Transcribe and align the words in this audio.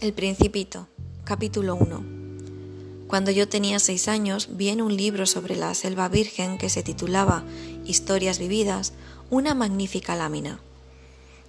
El 0.00 0.14
Principito, 0.14 0.88
capítulo 1.24 1.74
1. 1.74 3.06
Cuando 3.06 3.30
yo 3.32 3.50
tenía 3.50 3.78
seis 3.78 4.08
años 4.08 4.48
vi 4.52 4.70
en 4.70 4.80
un 4.80 4.96
libro 4.96 5.26
sobre 5.26 5.56
la 5.56 5.74
selva 5.74 6.08
virgen 6.08 6.56
que 6.56 6.70
se 6.70 6.82
titulaba 6.82 7.44
Historias 7.84 8.38
vividas 8.38 8.94
una 9.28 9.52
magnífica 9.52 10.16
lámina. 10.16 10.58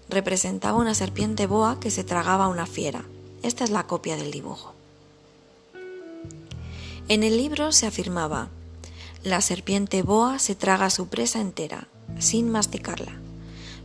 Representaba 0.09 0.77
una 0.77 0.95
serpiente 0.95 1.47
boa 1.47 1.79
que 1.79 1.91
se 1.91 2.03
tragaba 2.03 2.43
a 2.43 2.49
una 2.49 2.65
fiera. 2.65 3.05
Esta 3.41 3.63
es 3.63 3.69
la 3.69 3.87
copia 3.87 4.17
del 4.17 4.31
dibujo. 4.31 4.73
En 7.07 7.23
el 7.23 7.37
libro 7.37 7.71
se 7.71 7.87
afirmaba, 7.87 8.49
la 9.23 9.39
serpiente 9.39 10.03
boa 10.03 10.39
se 10.39 10.55
traga 10.55 10.89
su 10.89 11.07
presa 11.07 11.39
entera, 11.39 11.87
sin 12.19 12.51
masticarla. 12.51 13.13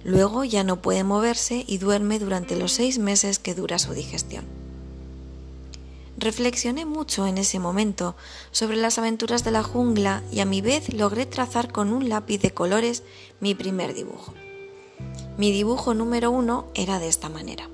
Luego 0.03 0.43
ya 0.43 0.65
no 0.65 0.83
puede 0.83 1.05
moverse 1.05 1.65
y 1.69 1.79
duerme 1.79 2.19
durante 2.19 2.57
los 2.57 2.73
seis 2.73 2.99
meses 2.99 3.39
que 3.39 3.55
dura 3.55 3.79
su 3.79 3.93
digestión. 3.93 4.56
Reflexioné 6.19 6.87
mucho 6.87 7.27
en 7.27 7.37
ese 7.37 7.59
momento 7.59 8.17
sobre 8.51 8.77
las 8.77 8.99
aventuras 8.99 9.45
de 9.45 9.51
la 9.51 9.63
jungla 9.63 10.23
y 10.33 10.41
a 10.41 10.47
mi 10.47 10.63
vez 10.63 10.93
logré 10.95 11.27
trazar 11.27 11.71
con 11.71 11.93
un 11.93 12.09
lápiz 12.09 12.39
de 12.39 12.53
colores 12.53 13.03
mi 13.41 13.55
primer 13.55 13.93
dibujo. 13.93 14.33
Mi 15.37 15.53
dibujo 15.53 15.93
número 15.93 16.31
uno 16.31 16.67
era 16.75 16.99
de 16.99 17.09
esta 17.09 17.29
manera. 17.29 17.69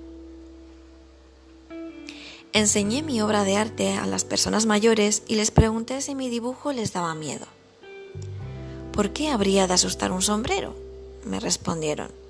Enseñé 2.52 3.02
mi 3.02 3.22
obra 3.22 3.44
de 3.44 3.56
arte 3.56 3.92
a 3.92 4.06
las 4.06 4.24
personas 4.24 4.66
mayores 4.66 5.22
y 5.28 5.36
les 5.36 5.50
pregunté 5.50 6.02
si 6.02 6.14
mi 6.14 6.28
dibujo 6.28 6.72
les 6.72 6.92
daba 6.92 7.14
miedo. 7.14 7.46
¿Por 8.92 9.12
qué 9.12 9.30
habría 9.30 9.66
de 9.66 9.74
asustar 9.74 10.10
un 10.12 10.20
sombrero? 10.20 10.74
me 11.24 11.38
respondieron 11.38 12.21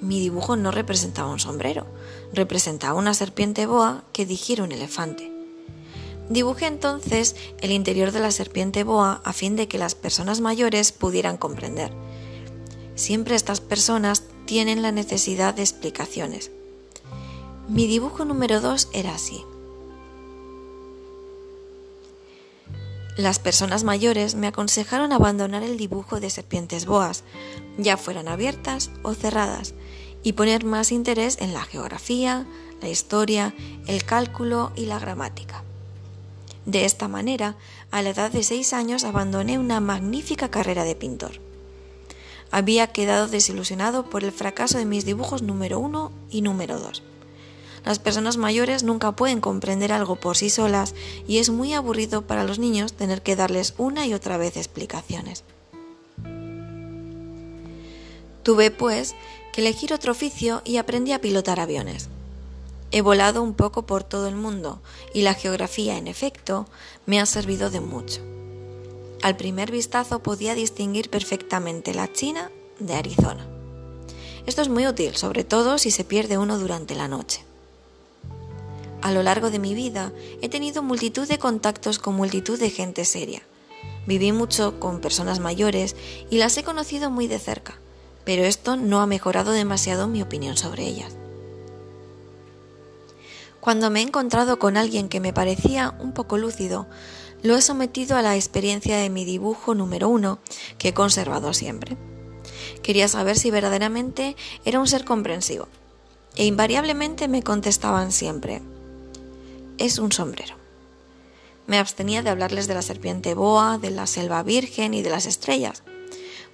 mi 0.00 0.20
dibujo 0.20 0.56
no 0.56 0.70
representaba 0.70 1.30
un 1.30 1.38
sombrero, 1.38 1.86
representaba 2.32 2.98
una 2.98 3.14
serpiente 3.14 3.66
boa 3.66 4.04
que 4.12 4.26
digiere 4.26 4.62
un 4.62 4.72
elefante. 4.72 5.32
Dibujé 6.28 6.66
entonces 6.66 7.34
el 7.60 7.72
interior 7.72 8.12
de 8.12 8.20
la 8.20 8.30
serpiente 8.30 8.84
boa 8.84 9.20
a 9.24 9.32
fin 9.32 9.56
de 9.56 9.66
que 9.66 9.78
las 9.78 9.94
personas 9.94 10.40
mayores 10.40 10.92
pudieran 10.92 11.36
comprender. 11.36 11.92
Siempre 12.94 13.34
estas 13.34 13.60
personas 13.60 14.22
tienen 14.46 14.82
la 14.82 14.92
necesidad 14.92 15.54
de 15.54 15.62
explicaciones. 15.62 16.50
Mi 17.68 17.86
dibujo 17.86 18.24
número 18.24 18.60
2 18.60 18.90
era 18.92 19.14
así. 19.14 19.44
Las 23.20 23.38
personas 23.38 23.84
mayores 23.84 24.34
me 24.34 24.46
aconsejaron 24.46 25.12
abandonar 25.12 25.62
el 25.62 25.76
dibujo 25.76 26.20
de 26.20 26.30
serpientes 26.30 26.86
boas, 26.86 27.22
ya 27.76 27.98
fueran 27.98 28.28
abiertas 28.28 28.90
o 29.02 29.12
cerradas, 29.12 29.74
y 30.22 30.32
poner 30.32 30.64
más 30.64 30.90
interés 30.90 31.36
en 31.38 31.52
la 31.52 31.60
geografía, 31.60 32.46
la 32.80 32.88
historia, 32.88 33.54
el 33.86 34.06
cálculo 34.06 34.72
y 34.74 34.86
la 34.86 34.98
gramática. 34.98 35.62
De 36.64 36.86
esta 36.86 37.08
manera, 37.08 37.56
a 37.90 38.00
la 38.00 38.08
edad 38.08 38.32
de 38.32 38.42
seis 38.42 38.72
años 38.72 39.04
abandoné 39.04 39.58
una 39.58 39.80
magnífica 39.80 40.50
carrera 40.50 40.84
de 40.84 40.94
pintor. 40.94 41.42
Había 42.50 42.86
quedado 42.86 43.28
desilusionado 43.28 44.08
por 44.08 44.24
el 44.24 44.32
fracaso 44.32 44.78
de 44.78 44.86
mis 44.86 45.04
dibujos 45.04 45.42
número 45.42 45.78
uno 45.78 46.10
y 46.30 46.40
número 46.40 46.80
dos. 46.80 47.02
Las 47.84 47.98
personas 47.98 48.36
mayores 48.36 48.82
nunca 48.82 49.12
pueden 49.12 49.40
comprender 49.40 49.92
algo 49.92 50.16
por 50.16 50.36
sí 50.36 50.50
solas 50.50 50.94
y 51.26 51.38
es 51.38 51.50
muy 51.50 51.72
aburrido 51.72 52.22
para 52.22 52.44
los 52.44 52.58
niños 52.58 52.92
tener 52.92 53.22
que 53.22 53.36
darles 53.36 53.74
una 53.78 54.06
y 54.06 54.14
otra 54.14 54.36
vez 54.36 54.56
explicaciones. 54.56 55.44
Tuve, 58.42 58.70
pues, 58.70 59.14
que 59.52 59.60
elegir 59.60 59.92
otro 59.92 60.12
oficio 60.12 60.62
y 60.64 60.76
aprendí 60.76 61.12
a 61.12 61.20
pilotar 61.20 61.60
aviones. 61.60 62.08
He 62.92 63.02
volado 63.02 63.42
un 63.42 63.54
poco 63.54 63.86
por 63.86 64.02
todo 64.02 64.28
el 64.28 64.34
mundo 64.34 64.80
y 65.14 65.22
la 65.22 65.34
geografía, 65.34 65.96
en 65.96 66.08
efecto, 66.08 66.66
me 67.06 67.20
ha 67.20 67.26
servido 67.26 67.70
de 67.70 67.80
mucho. 67.80 68.20
Al 69.22 69.36
primer 69.36 69.70
vistazo 69.70 70.22
podía 70.22 70.54
distinguir 70.54 71.10
perfectamente 71.10 71.94
la 71.94 72.10
China 72.12 72.50
de 72.78 72.94
Arizona. 72.94 73.46
Esto 74.46 74.62
es 74.62 74.68
muy 74.68 74.86
útil, 74.86 75.14
sobre 75.16 75.44
todo 75.44 75.78
si 75.78 75.90
se 75.90 76.04
pierde 76.04 76.38
uno 76.38 76.58
durante 76.58 76.94
la 76.94 77.06
noche. 77.06 77.44
A 79.02 79.12
lo 79.12 79.22
largo 79.22 79.50
de 79.50 79.58
mi 79.58 79.74
vida 79.74 80.12
he 80.42 80.48
tenido 80.48 80.82
multitud 80.82 81.26
de 81.26 81.38
contactos 81.38 81.98
con 81.98 82.14
multitud 82.14 82.58
de 82.58 82.70
gente 82.70 83.04
seria. 83.04 83.42
Viví 84.06 84.32
mucho 84.32 84.78
con 84.80 85.00
personas 85.00 85.40
mayores 85.40 85.96
y 86.30 86.38
las 86.38 86.56
he 86.56 86.64
conocido 86.64 87.10
muy 87.10 87.26
de 87.26 87.38
cerca 87.38 87.80
pero 88.24 88.44
esto 88.44 88.76
no 88.76 89.00
ha 89.00 89.06
mejorado 89.06 89.52
demasiado 89.52 90.06
mi 90.06 90.22
opinión 90.22 90.56
sobre 90.56 90.84
ellas. 90.84 91.16
Cuando 93.60 93.90
me 93.90 94.00
he 94.00 94.02
encontrado 94.02 94.58
con 94.58 94.76
alguien 94.76 95.08
que 95.08 95.20
me 95.20 95.32
parecía 95.32 95.94
un 95.98 96.12
poco 96.12 96.38
lúcido, 96.38 96.86
lo 97.42 97.56
he 97.56 97.62
sometido 97.62 98.16
a 98.16 98.22
la 98.22 98.36
experiencia 98.36 98.98
de 98.98 99.10
mi 99.10 99.24
dibujo 99.24 99.74
número 99.74 100.08
uno, 100.08 100.38
que 100.78 100.88
he 100.88 100.94
conservado 100.94 101.52
siempre. 101.52 101.96
Quería 102.82 103.08
saber 103.08 103.38
si 103.38 103.50
verdaderamente 103.50 104.36
era 104.64 104.80
un 104.80 104.86
ser 104.86 105.04
comprensivo, 105.04 105.68
e 106.36 106.46
invariablemente 106.46 107.28
me 107.28 107.42
contestaban 107.42 108.12
siempre, 108.12 108.62
es 109.80 109.98
un 109.98 110.12
sombrero. 110.12 110.54
Me 111.66 111.78
abstenía 111.78 112.22
de 112.22 112.30
hablarles 112.30 112.68
de 112.68 112.74
la 112.74 112.82
serpiente 112.82 113.34
boa, 113.34 113.78
de 113.78 113.90
la 113.90 114.06
selva 114.06 114.44
virgen 114.44 114.94
y 114.94 115.02
de 115.02 115.10
las 115.10 115.26
estrellas, 115.26 115.82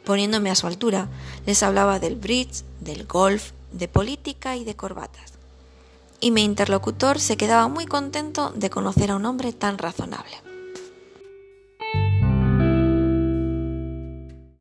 Poniéndome 0.07 0.53
a 0.53 0.55
su 0.55 0.69
altura, 0.69 1.09
les 1.47 1.65
hablaba 1.65 1.99
del 1.99 2.15
bridge, 2.15 2.63
del 2.79 3.07
golf, 3.09 3.51
de 3.73 3.89
política 3.89 4.55
y 4.55 4.63
de 4.63 4.77
corbatas. 4.77 5.33
Y 6.21 6.31
mi 6.31 6.45
interlocutor 6.45 7.19
se 7.19 7.37
quedaba 7.37 7.67
muy 7.67 7.87
contento 7.87 8.53
de 8.55 8.71
conocer 8.71 9.11
a 9.11 9.17
un 9.17 9.27
hombre 9.27 9.53
tan 9.53 9.79
razonable. 9.79 10.37